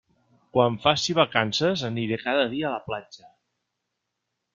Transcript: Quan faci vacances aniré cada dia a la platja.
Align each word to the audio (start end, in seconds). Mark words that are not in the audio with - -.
Quan 0.57 0.77
faci 0.85 1.13
vacances 1.19 1.83
aniré 1.89 2.17
cada 2.21 2.47
dia 2.55 2.69
a 2.71 2.75
la 2.77 2.81
platja. 2.87 3.29